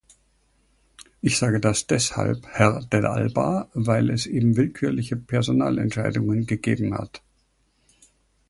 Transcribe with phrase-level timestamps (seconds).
[1.21, 7.21] Ich sage das deshalb, Herr Dell'Alba, weil es eben willkürliche Personalentscheidungen gegeben hat.